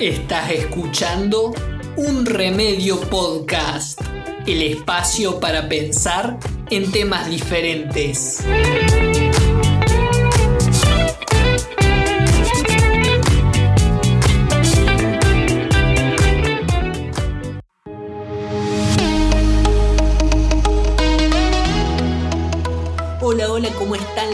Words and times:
Estás 0.00 0.50
escuchando 0.52 1.52
Un 1.96 2.24
Remedio 2.24 3.00
Podcast, 3.00 4.00
el 4.46 4.62
espacio 4.62 5.40
para 5.40 5.68
pensar 5.68 6.38
en 6.70 6.92
temas 6.92 7.28
diferentes. 7.28 8.44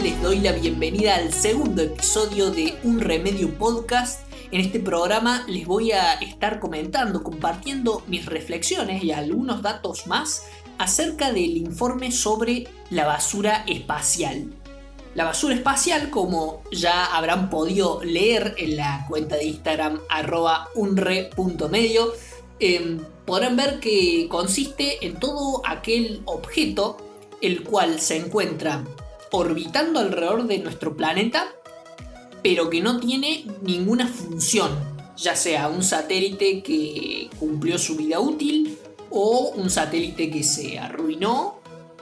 Les 0.03 0.21
doy 0.21 0.39
la 0.39 0.51
bienvenida 0.51 1.15
al 1.15 1.31
segundo 1.31 1.81
episodio 1.81 2.51
de 2.51 2.77
Un 2.83 2.99
Remedio 2.99 3.49
Podcast 3.57 4.25
en 4.51 4.61
este 4.61 4.79
programa 4.79 5.43
les 5.47 5.65
voy 5.65 5.91
a 5.91 6.13
estar 6.13 6.59
comentando, 6.59 7.23
compartiendo 7.23 8.03
mis 8.07 8.25
reflexiones 8.25 9.03
y 9.03 9.11
algunos 9.11 9.61
datos 9.61 10.07
más 10.07 10.43
acerca 10.77 11.31
del 11.31 11.57
informe 11.57 12.11
sobre 12.11 12.67
la 12.89 13.05
basura 13.05 13.65
espacial. 13.67 14.53
La 15.13 15.25
basura 15.25 15.55
espacial, 15.55 16.09
como 16.09 16.61
ya 16.71 17.05
habrán 17.05 17.49
podido 17.49 18.03
leer 18.03 18.55
en 18.57 18.77
la 18.77 19.05
cuenta 19.09 19.35
de 19.35 19.45
Instagram 19.45 19.99
arroba 20.09 20.69
unre.medio, 20.75 22.13
em, 22.59 22.99
podrán 23.25 23.55
ver 23.55 23.79
que 23.79 24.27
consiste 24.29 25.05
en 25.05 25.19
todo 25.19 25.61
aquel 25.65 26.21
objeto 26.25 26.97
el 27.41 27.63
cual 27.63 27.99
se 27.99 28.17
encuentra 28.17 28.83
orbitando 29.31 29.99
alrededor 29.99 30.47
de 30.47 30.59
nuestro 30.59 30.95
planeta 30.95 31.55
pero 32.45 32.69
que 32.69 32.79
no 32.79 32.99
tiene 32.99 33.43
ninguna 33.63 34.07
función, 34.07 34.69
ya 35.17 35.35
sea 35.35 35.67
un 35.67 35.81
satélite 35.81 36.61
que 36.61 37.27
cumplió 37.39 37.79
su 37.79 37.95
vida 37.95 38.19
útil 38.19 38.77
o 39.09 39.51
un 39.55 39.71
satélite 39.71 40.29
que 40.29 40.43
se 40.43 40.77
arruinó 40.77 41.59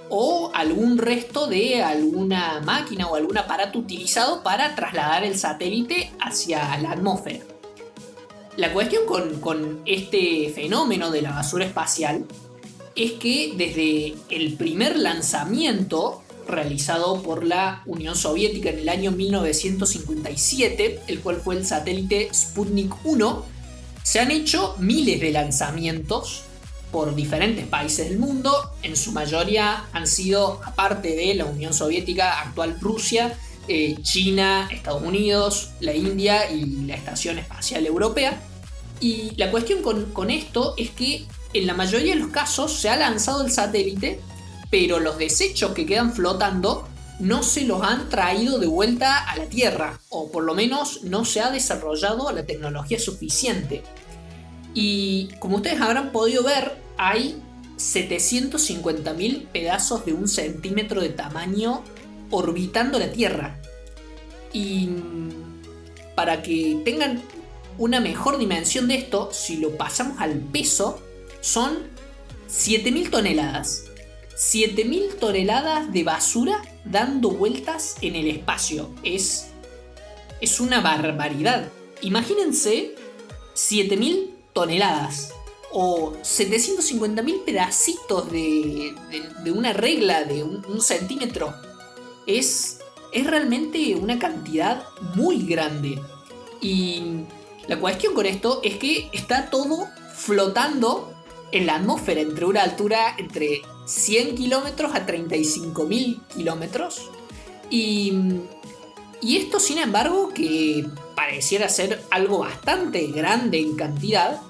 o 0.10 0.52
algún 0.54 0.98
resto 0.98 1.48
de 1.48 1.82
alguna 1.82 2.60
máquina 2.60 3.08
o 3.08 3.16
algún 3.16 3.38
aparato 3.38 3.80
utilizado 3.80 4.44
para 4.44 4.76
trasladar 4.76 5.24
el 5.24 5.38
satélite 5.38 6.12
hacia 6.20 6.78
la 6.80 6.92
atmósfera. 6.92 7.46
La 8.58 8.74
cuestión 8.74 9.04
con, 9.40 9.82
este 9.86 10.52
fenómeno 10.54 11.10
de 11.10 11.22
la 11.22 11.32
basura 11.32 11.64
espacial 11.64 12.26
es 12.96 13.14
que 13.14 13.54
desde 13.56 14.14
el 14.30 14.58
primer 14.58 14.98
lanzamiento 14.98 16.23
realizado 16.48 17.22
por 17.22 17.44
la 17.44 17.84
Unión 17.86 18.16
Soviética 18.16 18.70
en 18.70 18.80
el 18.80 18.90
año 18.90 19.12
1957, 19.12 21.02
el 21.08 21.20
cual 21.22 21.38
fue 21.38 21.56
el 21.56 21.66
satélite 21.66 22.30
Sputnik 22.34 22.94
1, 23.04 23.46
se 24.04 24.20
han 24.20 24.32
hecho 24.32 24.76
miles 24.80 25.22
de 25.22 25.32
lanzamientos 25.32 26.44
por 26.92 27.16
diferentes 27.16 27.66
países 27.66 28.10
del 28.10 28.20
mundo, 28.20 28.72
en 28.84 28.96
su 28.96 29.12
mayoría 29.12 29.86
han 29.94 30.06
sido, 30.06 30.62
aparte 30.64 31.16
de 31.16 31.34
la 31.34 31.46
Unión 31.46 31.74
Soviética, 31.74 32.42
actual 32.42 32.78
Rusia, 32.80 33.36
eh, 33.68 33.96
China, 34.02 34.70
Estados 34.72 35.02
Unidos, 35.02 35.72
la 35.80 35.96
India 35.96 36.52
y 36.52 36.66
la 36.86 36.96
Estación 36.96 37.40
Espacial 37.40 37.86
Europea. 37.88 38.40
Y 39.00 39.32
la 39.38 39.50
cuestión 39.50 39.82
con, 39.82 40.12
con 40.12 40.30
esto 40.30 40.76
es 40.78 40.92
que 40.92 41.26
en 41.54 41.66
la 41.66 41.74
mayoría 41.74 42.14
de 42.14 42.20
los 42.20 42.30
casos 42.30 42.74
se 42.74 42.90
ha 42.90 42.98
lanzado 42.98 43.44
el 43.44 43.52
satélite 43.52 44.20
pero 44.74 45.00
los 45.00 45.20
desechos 45.20 45.74
que 45.74 45.86
quedan 45.86 46.14
flotando 46.16 46.88
no 47.20 47.44
se 47.44 47.62
los 47.62 47.84
han 47.84 48.10
traído 48.10 48.58
de 48.58 48.66
vuelta 48.66 49.20
a 49.20 49.38
la 49.38 49.46
Tierra, 49.46 50.00
o 50.10 50.32
por 50.32 50.44
lo 50.44 50.56
menos 50.56 51.04
no 51.04 51.26
se 51.26 51.42
ha 51.42 51.52
desarrollado 51.52 52.32
la 52.32 52.48
tecnología 52.48 52.98
suficiente. 52.98 53.84
Y 54.74 55.28
como 55.38 55.58
ustedes 55.58 55.80
habrán 55.80 56.12
podido 56.12 56.42
ver, 56.42 56.76
hay 56.98 57.40
750.000 57.78 59.46
pedazos 59.50 60.06
de 60.08 60.14
un 60.14 60.28
centímetro 60.28 61.02
de 61.02 61.10
tamaño 61.10 61.84
orbitando 62.32 62.98
la 62.98 63.12
Tierra. 63.12 63.62
Y 64.54 64.90
para 66.16 66.42
que 66.42 66.82
tengan 66.84 67.22
una 67.78 68.00
mejor 68.00 68.40
dimensión 68.40 68.88
de 68.88 68.96
esto, 68.96 69.30
si 69.34 69.58
lo 69.58 69.78
pasamos 69.78 70.20
al 70.20 70.40
peso, 70.40 71.00
son 71.42 71.78
7.000 72.50 73.12
toneladas. 73.12 73.93
7.000 74.36 75.20
toneladas 75.20 75.92
de 75.94 76.04
basura 76.04 76.62
dando 76.86 77.30
vueltas 77.30 77.96
en 78.02 78.16
el 78.16 78.28
espacio. 78.28 78.90
Es, 79.04 79.50
es 80.42 80.60
una 80.60 80.82
barbaridad. 80.82 81.70
Imagínense 82.02 82.96
7.000 83.56 84.30
toneladas 84.54 85.34
o 85.72 86.14
750.000 86.22 87.44
pedacitos 87.46 88.32
de, 88.32 88.96
de, 89.44 89.52
una 89.52 89.74
regla 89.74 90.24
de 90.24 90.44
un, 90.44 90.82
centímetro. 90.82 91.54
Es, 92.28 92.80
es 93.12 93.28
realmente 93.28 93.96
una 93.96 94.20
cantidad 94.20 94.86
muy 95.16 95.46
grande. 95.46 96.00
Y 96.62 97.26
la 97.68 97.80
cuestión 97.80 98.14
con 98.14 98.26
esto 98.26 98.62
es 98.64 98.78
que 98.78 99.10
está 99.14 99.50
todo 99.50 99.88
flotando 100.16 101.13
en 101.54 101.68
la 101.68 101.76
atmósfera 101.76 102.20
entre 102.20 102.46
una 102.46 102.64
altura 102.64 103.16
entre 103.18 103.62
100 103.86 104.36
kilómetros 104.36 104.94
a 104.96 105.06
35.000 105.06 106.20
kilómetros. 106.36 107.12
Y, 107.70 108.12
y 109.22 109.38
esto, 109.38 109.60
sin 109.60 109.78
embargo, 109.78 110.30
que 110.34 110.86
pareciera 111.16 111.70
ser 111.70 112.04
algo 112.10 112.40
bastante 112.40 113.06
grande 113.08 113.60
en 113.60 113.76
cantidad, 113.76 114.42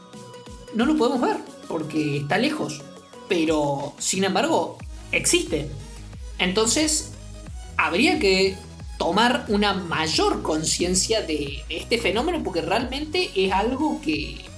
no 0.73 0.85
lo 0.85 0.97
podemos 0.97 1.21
ver 1.21 1.37
porque 1.67 2.17
está 2.17 2.37
lejos. 2.37 2.81
Pero, 3.27 3.93
sin 3.99 4.23
embargo, 4.23 4.77
existe. 5.11 5.69
Entonces, 6.39 7.11
habría 7.75 8.17
que 8.17 8.55
tomar 8.97 9.45
una 9.49 9.73
mayor 9.73 10.41
conciencia 10.41 11.21
de 11.21 11.63
este 11.67 11.97
fenómeno 11.97 12.41
porque 12.43 12.61
realmente 12.61 13.29
es 13.35 13.51
algo 13.51 13.99
que, 14.01 14.52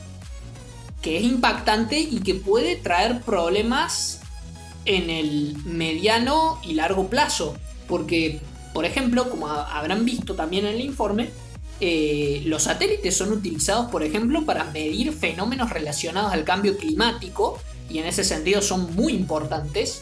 que 1.06 1.18
es 1.18 1.24
impactante 1.24 2.00
y 2.00 2.22
que 2.22 2.34
puede 2.34 2.78
traer 2.78 3.22
problemas 3.22 4.22
en 4.86 5.12
el 5.12 5.56
mediano 5.64 6.60
y 6.64 6.74
largo 6.74 7.10
plazo. 7.10 7.56
Porque, 7.88 8.40
por 8.74 8.86
ejemplo, 8.86 9.30
como 9.30 9.48
habrán 9.48 10.04
visto 10.04 10.34
también 10.34 10.66
en 10.66 10.74
el 10.74 10.82
informe, 10.82 11.30
eh, 11.80 12.42
los 12.48 12.64
satélites 12.64 13.16
son 13.16 13.34
utilizados, 13.34 13.92
por 13.92 14.02
ejemplo, 14.02 14.46
para 14.48 14.64
medir 14.64 15.14
fenómenos 15.14 15.70
relacionados 15.70 16.34
al 16.34 16.44
cambio 16.44 16.76
climático 16.76 17.60
y 17.88 18.00
en 18.00 18.08
ese 18.08 18.24
sentido 18.24 18.64
son 18.64 18.96
muy 18.96 19.14
importantes. 19.14 20.02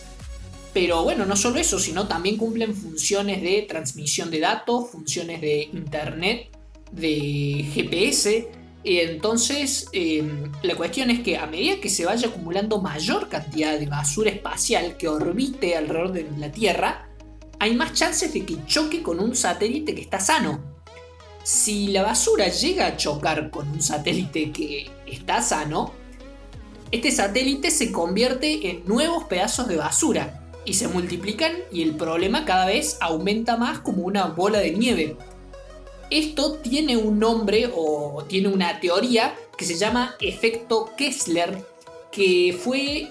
Pero 0.73 1.03
bueno, 1.03 1.25
no 1.25 1.35
solo 1.35 1.59
eso, 1.59 1.79
sino 1.79 2.07
también 2.07 2.37
cumplen 2.37 2.73
funciones 2.73 3.41
de 3.41 3.65
transmisión 3.67 4.31
de 4.31 4.39
datos, 4.39 4.89
funciones 4.89 5.41
de 5.41 5.63
internet, 5.73 6.47
de 6.93 7.69
GPS, 7.73 8.62
entonces, 8.83 9.87
em, 9.93 10.51
la 10.61 10.75
cuestión 10.75 11.09
es 11.09 11.21
que 11.21 11.37
a 11.37 11.45
medida 11.45 11.79
que 11.79 11.89
se 11.89 12.05
vaya 12.05 12.27
acumulando 12.27 12.81
mayor 12.81 13.29
cantidad 13.29 13.79
de 13.79 13.85
basura 13.85 14.29
espacial 14.29 14.97
que 14.97 15.07
orbite 15.07 15.77
alrededor 15.77 16.11
de 16.11 16.27
la 16.37 16.51
Tierra, 16.51 17.07
hay 17.59 17.75
más 17.75 17.93
chances 17.93 18.33
de 18.33 18.45
que 18.45 18.65
choque 18.65 19.01
con 19.01 19.21
un 19.21 19.35
satélite 19.35 19.95
que 19.95 20.01
está 20.01 20.19
sano. 20.19 20.61
Si 21.43 21.87
la 21.87 22.03
basura 22.03 22.49
llega 22.49 22.87
a 22.87 22.97
chocar 22.97 23.49
con 23.51 23.69
un 23.69 23.81
satélite 23.81 24.51
que 24.51 24.91
está 25.05 25.41
sano, 25.41 25.93
este 26.91 27.11
satélite 27.11 27.71
se 27.71 27.91
convierte 27.91 28.69
en 28.69 28.85
nuevos 28.85 29.23
pedazos 29.25 29.67
de 29.67 29.77
basura 29.77 30.41
y 30.65 30.73
se 30.73 30.87
multiplican 30.87 31.53
y 31.71 31.83
el 31.83 31.95
problema 31.95 32.45
cada 32.45 32.65
vez 32.65 32.97
aumenta 32.99 33.57
más 33.57 33.79
como 33.79 34.03
una 34.03 34.25
bola 34.27 34.59
de 34.59 34.71
nieve 34.71 35.17
esto 36.13 36.53
tiene 36.53 36.95
un 36.95 37.19
nombre 37.19 37.71
o 37.75 38.23
tiene 38.27 38.47
una 38.47 38.79
teoría 38.79 39.35
que 39.57 39.65
se 39.65 39.75
llama 39.75 40.15
efecto 40.21 40.91
Kessler, 40.97 41.65
que 42.11 42.57
fue 42.63 43.09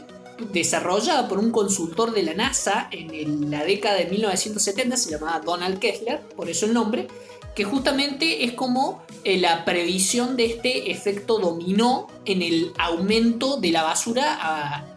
desarrollada 0.53 1.29
por 1.29 1.39
un 1.39 1.51
consultor 1.51 2.13
de 2.13 2.23
la 2.23 2.35
NASA 2.35 2.89
en 2.91 3.51
la 3.51 3.65
década 3.65 3.97
de 3.97 4.07
1970, 4.07 4.97
se 4.97 5.11
llamaba 5.11 5.41
Donald 5.41 5.79
Kessler, 5.79 6.21
por 6.37 6.49
eso 6.49 6.67
el 6.67 6.75
nombre, 6.75 7.09
que 7.55 7.65
justamente 7.65 8.45
es 8.45 8.53
como 8.53 9.03
eh, 9.25 9.39
la 9.39 9.65
previsión 9.65 10.37
de 10.37 10.47
este 10.47 10.91
efecto 10.91 11.39
dominó 11.39 12.07
en 12.25 12.43
el 12.43 12.73
aumento 12.79 13.59
de 13.59 13.73
la 13.73 13.83
basura 13.83 14.89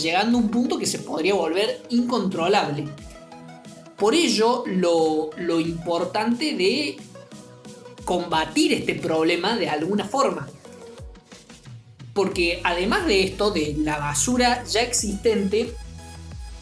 llegando 0.00 0.38
a 0.38 0.40
un 0.40 0.50
punto 0.50 0.78
que 0.78 0.86
se 0.86 1.00
podría 1.00 1.34
volver 1.34 1.82
incontrolable. 1.90 2.88
Por 3.96 4.14
ello, 4.14 4.62
lo, 4.66 5.30
lo 5.36 5.58
importante 5.58 6.54
de 6.54 6.96
combatir 8.08 8.72
este 8.72 8.94
problema 8.94 9.58
de 9.58 9.68
alguna 9.68 10.02
forma. 10.02 10.48
Porque 12.14 12.62
además 12.64 13.04
de 13.04 13.22
esto, 13.22 13.50
de 13.50 13.76
la 13.76 13.98
basura 13.98 14.64
ya 14.64 14.80
existente, 14.80 15.74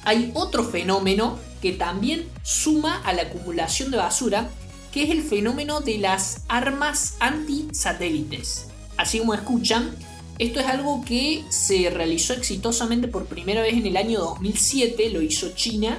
hay 0.02 0.32
otro 0.34 0.64
fenómeno 0.64 1.38
que 1.62 1.70
también 1.70 2.28
suma 2.42 3.00
a 3.04 3.12
la 3.12 3.22
acumulación 3.22 3.92
de 3.92 3.96
basura, 3.98 4.50
que 4.90 5.04
es 5.04 5.10
el 5.10 5.22
fenómeno 5.22 5.80
de 5.82 5.98
las 5.98 6.42
armas 6.48 7.14
antisatélites. 7.20 8.66
Así 8.96 9.20
como 9.20 9.32
escuchan, 9.32 9.94
esto 10.40 10.58
es 10.58 10.66
algo 10.66 11.04
que 11.04 11.44
se 11.48 11.90
realizó 11.90 12.32
exitosamente 12.32 13.06
por 13.06 13.26
primera 13.26 13.62
vez 13.62 13.74
en 13.74 13.86
el 13.86 13.96
año 13.96 14.18
2007, 14.18 15.10
lo 15.10 15.22
hizo 15.22 15.50
China, 15.50 15.96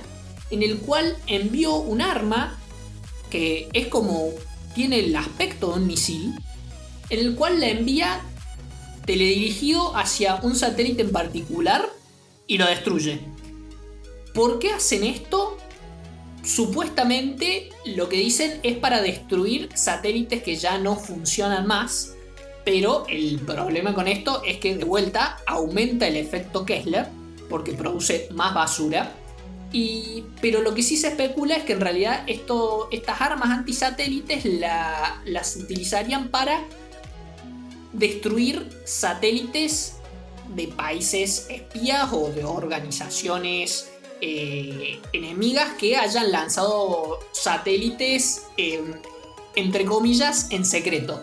en 0.51 0.61
el 0.61 0.79
cual 0.79 1.15
envió 1.25 1.77
un 1.77 2.01
arma 2.01 2.59
que 3.29 3.69
es 3.71 3.87
como 3.87 4.33
tiene 4.77 4.99
el 4.99 5.15
aspecto 5.15 5.71
de 5.71 5.79
un 5.79 5.87
misil, 5.87 6.35
en 7.09 7.19
el 7.19 7.33
cual 7.33 7.59
la 7.59 7.67
envía 7.67 8.21
teledirigido 9.05 9.97
hacia 9.97 10.35
un 10.35 10.55
satélite 10.55 11.01
en 11.01 11.11
particular 11.11 11.89
y 12.45 12.59
lo 12.59 12.67
destruye. 12.67 13.19
¿Por 14.35 14.59
qué 14.59 14.73
hacen 14.73 15.03
esto? 15.03 15.57
Supuestamente 16.43 17.69
lo 17.85 18.07
que 18.07 18.17
dicen 18.17 18.59
es 18.61 18.77
para 18.77 19.01
destruir 19.01 19.69
satélites 19.73 20.43
que 20.43 20.55
ya 20.57 20.77
no 20.77 20.95
funcionan 20.95 21.65
más, 21.65 22.13
pero 22.63 23.07
el 23.09 23.39
problema 23.39 23.95
con 23.95 24.07
esto 24.07 24.43
es 24.45 24.59
que 24.59 24.77
de 24.77 24.83
vuelta 24.83 25.37
aumenta 25.47 26.07
el 26.07 26.17
efecto 26.17 26.65
Kessler 26.65 27.07
porque 27.49 27.71
produce 27.73 28.29
más 28.31 28.53
basura. 28.53 29.15
Y, 29.73 30.23
pero 30.41 30.61
lo 30.61 30.73
que 30.73 30.81
sí 30.81 30.95
se 30.95 31.09
especula 31.09 31.55
es 31.55 31.63
que 31.63 31.73
en 31.73 31.81
realidad 31.81 32.23
estas 32.27 33.21
armas 33.21 33.49
antisatélites 33.49 34.45
las 35.25 35.55
utilizarían 35.57 36.29
para 36.29 36.63
destruir 37.91 38.69
satélites 38.85 39.95
de 40.55 40.67
países 40.69 41.47
espías 41.49 42.09
o 42.13 42.29
de 42.29 42.45
organizaciones 42.45 43.91
eh, 44.21 44.99
enemigas 45.13 45.73
que 45.77 45.97
hayan 45.97 46.31
lanzado 46.31 47.19
satélites, 47.31 48.43
entre 49.55 49.85
comillas, 49.85 50.47
en 50.51 50.65
secreto. 50.65 51.21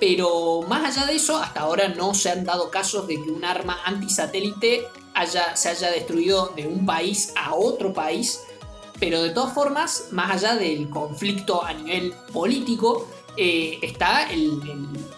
Pero 0.00 0.62
más 0.62 0.96
allá 0.96 1.06
de 1.06 1.16
eso, 1.16 1.36
hasta 1.36 1.60
ahora 1.60 1.88
no 1.88 2.14
se 2.14 2.30
han 2.30 2.44
dado 2.44 2.70
casos 2.70 3.08
de 3.08 3.16
que 3.16 3.30
un 3.30 3.44
arma 3.44 3.78
antisatélite 3.84 4.84
se 5.26 5.68
haya 5.68 5.90
destruido 5.90 6.52
de 6.56 6.66
un 6.66 6.86
país 6.86 7.32
a 7.36 7.54
otro 7.54 7.92
país. 7.92 8.40
Pero 9.00 9.22
de 9.22 9.30
todas 9.30 9.54
formas, 9.54 10.08
más 10.10 10.30
allá 10.42 10.56
del 10.56 10.88
conflicto 10.90 11.64
a 11.64 11.72
nivel 11.72 12.12
político, 12.32 13.06
eh, 13.36 13.78
está 13.82 14.26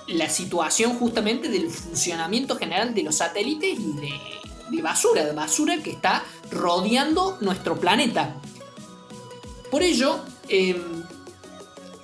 la 0.09 0.29
situación 0.29 0.99
justamente 0.99 1.49
del 1.49 1.71
funcionamiento 1.71 2.57
general 2.57 2.93
de 2.93 3.03
los 3.03 3.17
satélites 3.17 3.79
y 3.79 4.77
de, 4.77 4.83
basura, 4.83 5.25
de 5.25 5.33
basura 5.33 5.83
que 5.83 5.93
está 5.93 6.25
rodeando 6.51 7.39
nuestro 7.41 7.81
planeta. 7.81 8.37
Por 9.71 9.83
ello, 9.83 10.21
em, 10.49 11.03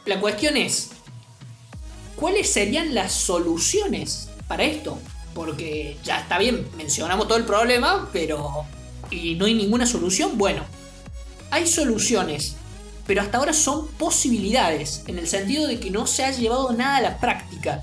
la 0.06 0.18
cuestión 0.18 0.56
es, 0.56 0.90
¿cuáles 2.14 2.50
serían 2.50 2.94
las 2.94 3.12
soluciones 3.12 4.30
para 4.48 4.64
esto? 4.64 4.98
Porque 5.36 5.96
ya 6.02 6.18
está 6.18 6.36
bien, 6.38 6.66
mencionamos 6.76 7.28
todo 7.28 7.38
el 7.38 7.44
problema, 7.44 8.10
pero... 8.12 8.66
¿Y 9.08 9.36
no 9.36 9.44
hay 9.44 9.54
ninguna 9.54 9.86
solución? 9.86 10.36
Bueno, 10.36 10.64
hay 11.52 11.64
soluciones 11.68 12.56
pero 13.06 13.22
hasta 13.22 13.38
ahora 13.38 13.52
son 13.52 13.86
posibilidades, 13.86 15.04
en 15.06 15.18
el 15.18 15.28
sentido 15.28 15.66
de 15.66 15.78
que 15.78 15.90
no 15.90 16.06
se 16.06 16.24
ha 16.24 16.32
llevado 16.32 16.72
nada 16.72 16.96
a 16.96 17.00
la 17.00 17.18
práctica. 17.18 17.82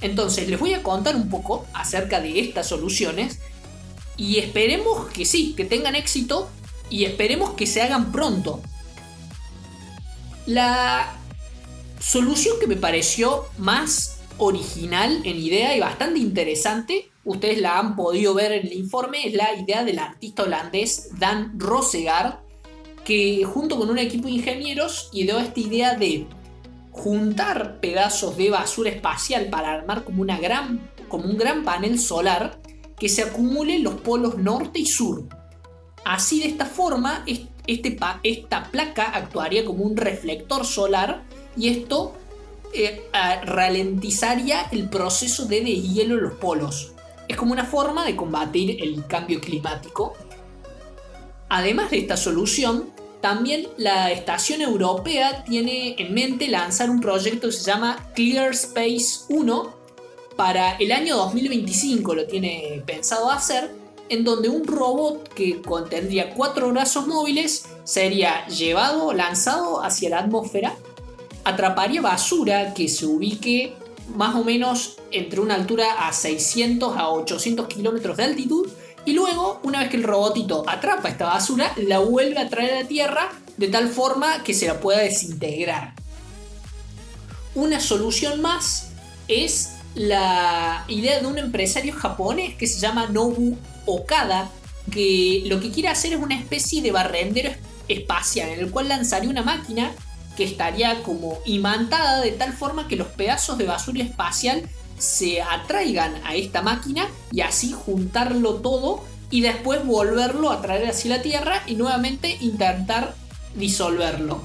Entonces 0.00 0.48
les 0.48 0.58
voy 0.58 0.74
a 0.74 0.82
contar 0.82 1.16
un 1.16 1.28
poco 1.28 1.66
acerca 1.74 2.20
de 2.20 2.40
estas 2.40 2.68
soluciones 2.68 3.38
y 4.16 4.38
esperemos 4.38 5.10
que 5.10 5.24
sí, 5.24 5.54
que 5.56 5.64
tengan 5.64 5.94
éxito 5.94 6.48
y 6.88 7.04
esperemos 7.04 7.54
que 7.54 7.66
se 7.66 7.82
hagan 7.82 8.10
pronto. 8.10 8.60
La 10.46 11.14
solución 12.00 12.56
que 12.60 12.66
me 12.66 12.76
pareció 12.76 13.46
más 13.58 14.16
original 14.38 15.20
en 15.24 15.36
idea 15.38 15.76
y 15.76 15.80
bastante 15.80 16.18
interesante, 16.18 17.10
ustedes 17.24 17.60
la 17.60 17.78
han 17.78 17.96
podido 17.96 18.34
ver 18.34 18.52
en 18.52 18.66
el 18.66 18.72
informe, 18.72 19.26
es 19.26 19.34
la 19.34 19.54
idea 19.54 19.84
del 19.84 19.98
artista 19.98 20.44
holandés 20.44 21.10
Dan 21.18 21.58
Rosegaard, 21.58 22.40
que 23.04 23.44
junto 23.44 23.78
con 23.78 23.90
un 23.90 23.98
equipo 23.98 24.26
de 24.26 24.34
ingenieros 24.34 25.10
ideó 25.12 25.38
esta 25.38 25.60
idea 25.60 25.94
de 25.94 26.26
juntar 26.90 27.80
pedazos 27.80 28.36
de 28.36 28.50
basura 28.50 28.90
espacial 28.90 29.48
para 29.50 29.72
armar 29.72 30.04
como, 30.04 30.22
una 30.22 30.38
gran, 30.38 30.90
como 31.08 31.24
un 31.24 31.36
gran 31.36 31.64
panel 31.64 31.98
solar 31.98 32.60
que 32.98 33.08
se 33.08 33.22
acumule 33.22 33.76
en 33.76 33.82
los 33.82 33.94
polos 33.94 34.38
norte 34.38 34.78
y 34.78 34.86
sur. 34.86 35.24
Así 36.04 36.40
de 36.40 36.48
esta 36.48 36.66
forma, 36.66 37.24
este, 37.66 37.98
esta 38.22 38.70
placa 38.70 39.04
actuaría 39.04 39.64
como 39.64 39.84
un 39.84 39.96
reflector 39.96 40.64
solar 40.64 41.24
y 41.56 41.68
esto 41.68 42.14
eh, 42.74 43.08
ralentizaría 43.44 44.68
el 44.72 44.88
proceso 44.88 45.46
de 45.46 45.60
deshielo 45.60 46.16
en 46.16 46.22
los 46.22 46.34
polos. 46.34 46.92
Es 47.28 47.36
como 47.36 47.52
una 47.52 47.64
forma 47.64 48.04
de 48.04 48.16
combatir 48.16 48.82
el 48.82 49.06
cambio 49.06 49.40
climático. 49.40 50.14
Además 51.48 51.90
de 51.90 51.98
esta 51.98 52.16
solución, 52.16 52.90
también 53.20 53.68
la 53.78 54.10
Estación 54.10 54.60
Europea 54.60 55.44
tiene 55.44 55.94
en 55.98 56.12
mente 56.12 56.48
lanzar 56.48 56.90
un 56.90 57.00
proyecto 57.00 57.48
que 57.48 57.54
se 57.54 57.64
llama 57.64 58.10
Clear 58.14 58.50
Space 58.50 59.24
1 59.28 59.74
para 60.36 60.72
el 60.76 60.92
año 60.92 61.16
2025, 61.16 62.14
lo 62.14 62.26
tiene 62.26 62.82
pensado 62.84 63.30
hacer, 63.30 63.70
en 64.08 64.24
donde 64.24 64.48
un 64.48 64.66
robot 64.66 65.28
que 65.32 65.62
contendría 65.62 66.34
cuatro 66.34 66.68
brazos 66.70 67.06
móviles 67.06 67.66
sería 67.84 68.46
llevado, 68.48 69.12
lanzado 69.12 69.82
hacia 69.82 70.10
la 70.10 70.18
atmósfera, 70.18 70.76
atraparía 71.44 72.00
basura 72.00 72.74
que 72.74 72.88
se 72.88 73.06
ubique 73.06 73.74
más 74.14 74.34
o 74.34 74.44
menos 74.44 74.96
entre 75.10 75.40
una 75.40 75.54
altura 75.54 76.06
a 76.06 76.12
600 76.12 76.96
a 76.96 77.08
800 77.08 77.66
kilómetros 77.68 78.16
de 78.16 78.24
altitud 78.24 78.68
y 79.06 79.12
luego, 79.12 79.60
una 79.62 79.80
vez 79.80 79.90
que 79.90 79.96
el 79.96 80.02
robotito 80.02 80.64
atrapa 80.66 81.08
esta 81.08 81.26
basura, 81.26 81.72
la 81.76 81.98
vuelve 81.98 82.38
a 82.38 82.48
traer 82.48 82.72
a 82.72 82.82
la 82.82 82.88
Tierra 82.88 83.30
de 83.56 83.68
tal 83.68 83.88
forma 83.88 84.42
que 84.42 84.54
se 84.54 84.66
la 84.66 84.80
pueda 84.80 85.00
desintegrar. 85.00 85.94
Una 87.54 87.80
solución 87.80 88.40
más 88.40 88.88
es 89.28 89.72
la 89.94 90.84
idea 90.88 91.20
de 91.20 91.26
un 91.26 91.38
empresario 91.38 91.92
japonés 91.92 92.56
que 92.56 92.66
se 92.66 92.80
llama 92.80 93.06
Nobu 93.08 93.56
Okada, 93.86 94.50
que 94.90 95.42
lo 95.46 95.60
que 95.60 95.70
quiere 95.70 95.88
hacer 95.88 96.14
es 96.14 96.18
una 96.18 96.36
especie 96.36 96.82
de 96.82 96.90
barrendero 96.90 97.50
espacial 97.88 98.48
en 98.48 98.60
el 98.60 98.70
cual 98.70 98.88
lanzaría 98.88 99.30
una 99.30 99.42
máquina 99.42 99.92
que 100.36 100.44
estaría 100.44 101.02
como 101.02 101.38
imantada 101.44 102.20
de 102.20 102.32
tal 102.32 102.52
forma 102.52 102.88
que 102.88 102.96
los 102.96 103.08
pedazos 103.08 103.58
de 103.58 103.66
basura 103.66 104.02
espacial 104.02 104.68
se 104.98 105.42
atraigan 105.42 106.14
a 106.24 106.34
esta 106.34 106.62
máquina 106.62 107.08
y 107.32 107.40
así 107.40 107.72
juntarlo 107.72 108.56
todo 108.56 109.04
y 109.30 109.40
después 109.40 109.84
volverlo 109.84 110.50
a 110.50 110.62
traer 110.62 110.88
hacia 110.88 111.16
la 111.16 111.22
Tierra 111.22 111.62
y 111.66 111.74
nuevamente 111.74 112.38
intentar 112.40 113.14
disolverlo. 113.54 114.42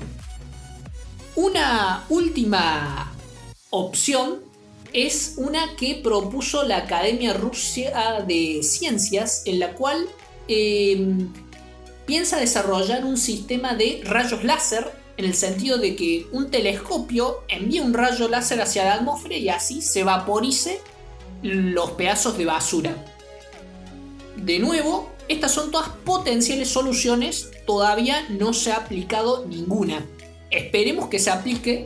Una 1.35 2.05
última 2.09 3.13
opción 3.69 4.39
es 4.93 5.35
una 5.37 5.75
que 5.75 5.95
propuso 6.03 6.63
la 6.63 6.77
Academia 6.77 7.33
Rusia 7.33 8.23
de 8.27 8.61
Ciencias, 8.63 9.43
en 9.45 9.59
la 9.59 9.73
cual 9.73 10.07
em, 10.47 11.31
piensa 12.05 12.37
desarrollar 12.37 13.05
un 13.05 13.17
sistema 13.17 13.75
de 13.75 14.01
rayos 14.03 14.43
láser 14.43 14.91
en 15.19 15.25
el 15.25 15.33
sentido 15.33 15.77
de 15.77 15.97
que 15.97 16.27
un 16.31 16.49
telescopio 16.49 17.43
envía 17.49 17.83
un 17.83 17.93
rayo 17.93 18.29
láser 18.29 18.61
hacia 18.61 18.85
la 18.85 18.93
atmósfera 18.93 19.35
y 19.35 19.49
así 19.49 19.81
se 19.81 20.05
vaporice 20.05 20.79
los 21.41 21.91
pedazos 21.91 22.37
de 22.37 22.45
basura. 22.45 22.95
De 24.37 24.59
nuevo, 24.59 25.11
estas 25.27 25.51
son 25.51 25.71
todas 25.71 25.89
potenciales 26.05 26.69
soluciones, 26.69 27.51
todavía 27.67 28.25
no 28.29 28.53
se 28.53 28.71
ha 28.71 28.77
aplicado 28.77 29.45
ninguna. 29.45 30.05
Esperemos 30.51 31.09
que 31.09 31.19
se 31.19 31.31
aplique 31.31 31.85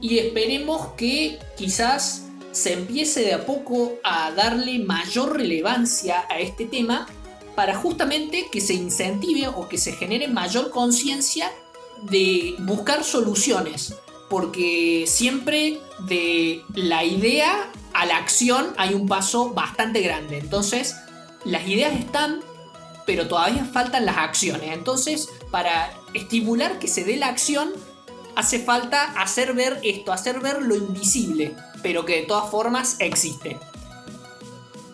y 0.00 0.18
esperemos 0.18 0.88
que 0.96 1.38
quizás 1.56 2.24
se 2.50 2.72
empiece 2.72 3.20
de 3.20 3.34
a 3.34 3.46
poco 3.46 3.92
a 4.02 4.32
darle 4.32 4.80
mayor 4.80 5.36
relevancia 5.36 6.24
a 6.28 6.40
este 6.40 6.64
tema 6.66 7.06
para 7.54 7.76
justamente 7.76 8.46
que 8.50 8.60
se 8.60 8.74
incentive 8.74 9.46
o 9.46 9.68
que 9.68 9.78
se 9.78 9.92
genere 9.92 10.26
mayor 10.26 10.70
conciencia 10.70 11.52
de 12.02 12.56
buscar 12.60 13.04
soluciones, 13.04 13.96
porque 14.28 15.04
siempre 15.06 15.80
de 16.00 16.62
la 16.74 17.04
idea 17.04 17.70
a 17.92 18.06
la 18.06 18.16
acción 18.16 18.74
hay 18.76 18.94
un 18.94 19.06
paso 19.06 19.50
bastante 19.50 20.00
grande. 20.00 20.38
Entonces, 20.38 20.96
las 21.44 21.66
ideas 21.68 21.94
están, 21.94 22.40
pero 23.06 23.28
todavía 23.28 23.64
faltan 23.64 24.06
las 24.06 24.16
acciones. 24.16 24.72
Entonces, 24.72 25.28
para 25.50 25.92
estimular 26.14 26.78
que 26.78 26.88
se 26.88 27.04
dé 27.04 27.16
la 27.16 27.28
acción, 27.28 27.70
hace 28.34 28.58
falta 28.58 29.02
hacer 29.20 29.54
ver 29.54 29.80
esto, 29.82 30.12
hacer 30.12 30.40
ver 30.40 30.62
lo 30.62 30.74
invisible, 30.74 31.54
pero 31.82 32.04
que 32.04 32.16
de 32.20 32.26
todas 32.26 32.50
formas 32.50 32.96
existe. 32.98 33.58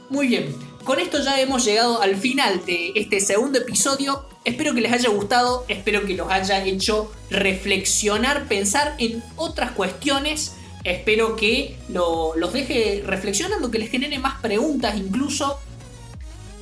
Muy 0.09 0.27
bien, 0.27 0.55
con 0.91 0.99
esto 0.99 1.23
ya 1.23 1.41
hemos 1.41 1.65
llegado 1.65 2.03
al 2.03 2.17
final 2.17 2.67
de 2.67 2.91
este 2.97 3.21
segundo 3.21 3.61
episodio. 3.61 4.27
Espero 4.45 4.75
que 4.75 4.81
les 4.81 4.91
haya 4.93 5.09
gustado, 5.09 5.65
espero 5.69 6.05
que 6.05 6.15
los 6.15 6.29
haya 6.33 6.65
hecho 6.65 7.13
reflexionar, 7.31 8.49
pensar 8.49 8.97
en 8.99 9.23
otras 9.37 9.71
cuestiones. 9.71 10.57
Espero 10.83 11.37
que 11.37 11.79
los 11.91 12.53
deje 12.53 13.05
reflexionando, 13.07 13.71
que 13.71 13.79
les 13.79 13.89
genere 13.89 14.19
más 14.19 14.41
preguntas 14.41 14.97
incluso. 14.97 15.61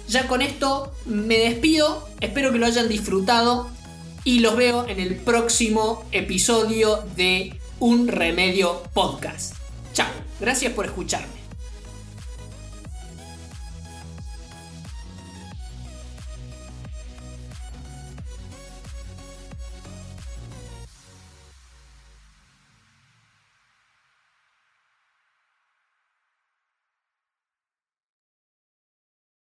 Ya 0.09 0.29
con 0.29 0.43
esto 0.43 0.93
me 1.07 1.39
despido, 1.39 2.07
espero 2.21 2.53
que 2.53 2.59
lo 2.59 2.67
hayan 2.67 2.87
disfrutado 2.87 3.71
y 4.25 4.41
los 4.41 4.57
veo 4.57 4.87
en 4.89 5.01
el 5.01 5.17
próximo 5.17 6.05
episodio 6.13 7.03
de 7.17 7.59
Un 7.81 8.09
Remedio 8.09 8.83
Podcast. 8.93 9.55
Chao, 9.95 10.09
gracias 10.39 10.75
por 10.75 10.85
escucharme. 10.85 11.48